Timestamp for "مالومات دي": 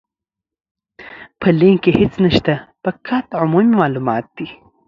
3.81-4.47